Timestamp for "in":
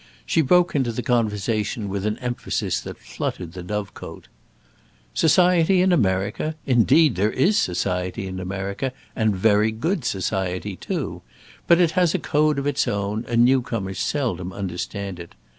5.79-5.91, 8.25-8.39